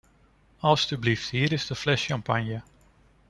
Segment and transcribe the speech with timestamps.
[0.59, 2.61] Alstublieft, hier is de fles champagne.